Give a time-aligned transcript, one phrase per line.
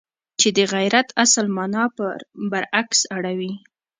[0.39, 2.17] چې د غیرت اصل مانا پر
[2.51, 3.51] برعکس اوړي.